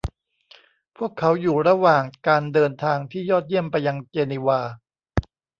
[0.97, 4.59] พวกเขาอยู่ระหว่างการเดินทางที่ยอดเยี่ยมไปยังเจนีวา